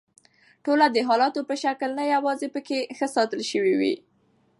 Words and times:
ټوله 0.63 0.87
د 0.91 0.97
حالتونو 1.07 1.47
په 1.49 1.55
شکل 1.63 1.89
نه 1.99 2.03
یواځي 2.13 2.47
پکښې 2.53 2.79
ښه 2.97 3.07
ساتل 3.15 3.41
شوي 3.51 3.75
دي 3.81 3.93